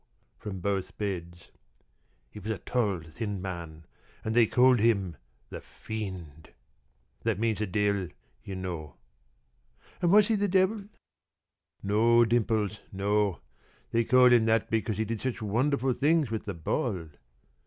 from 0.39 0.61
both 0.61 0.97
beds. 0.97 1.51
"He 2.31 2.39
was 2.39 2.49
a 2.49 2.57
tall, 2.57 3.01
thin 3.01 3.39
man, 3.39 3.85
and 4.25 4.33
they 4.33 4.47
called 4.47 4.79
him 4.79 5.15
the 5.51 5.61
Fiend. 5.61 6.49
That 7.21 7.37
means 7.37 7.59
the 7.59 7.67
Devil, 7.67 8.07
you 8.43 8.55
know." 8.55 8.95
"And 10.01 10.11
was 10.11 10.27
he 10.29 10.33
the 10.33 10.47
Devil?" 10.47 10.85
"No, 11.83 12.25
Dimples, 12.25 12.79
no. 12.91 13.41
They 13.91 14.03
called 14.03 14.31
him 14.33 14.45
that 14.45 14.71
because 14.71 14.97
he 14.97 15.05
did 15.05 15.21
such 15.21 15.39
wonderful 15.39 15.93
things 15.93 16.31
with 16.31 16.45
the 16.45 16.55
ball." 16.55 17.07